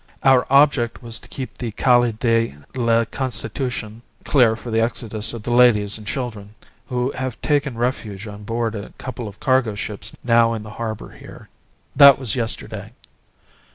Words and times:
Our 0.23 0.47
object 0.49 1.03
was 1.03 1.19
to 1.19 1.29
keep 1.29 1.59
the 1.59 1.69
Calle 1.69 2.11
de 2.13 2.55
la 2.75 3.05
Constitucion 3.05 4.01
clear 4.25 4.55
for 4.55 4.71
the 4.71 4.81
exodus 4.81 5.31
of 5.31 5.43
the 5.43 5.53
ladies 5.53 5.95
and 5.99 6.07
children, 6.07 6.55
who 6.87 7.11
have 7.11 7.39
taken 7.43 7.77
refuge 7.77 8.25
on 8.25 8.43
board 8.43 8.73
a 8.73 8.93
couple 8.97 9.27
of 9.27 9.39
cargo 9.39 9.75
ships 9.75 10.17
now 10.23 10.53
in 10.53 10.63
the 10.63 10.71
harbour 10.71 11.09
here. 11.11 11.49
That 11.95 12.17
was 12.17 12.35
yesterday. 12.35 12.93